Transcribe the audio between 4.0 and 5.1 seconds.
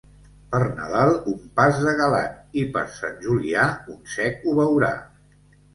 cec ho veurà.